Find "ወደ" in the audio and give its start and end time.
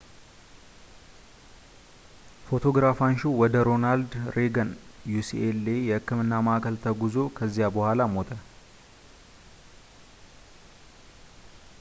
3.41-3.61